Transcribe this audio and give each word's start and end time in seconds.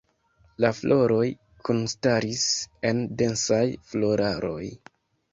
La 0.63 0.69
floroj 0.75 1.25
kunstaris 1.67 2.45
en 2.91 3.03
densaj 3.19 3.61
floraroj. 3.91 4.63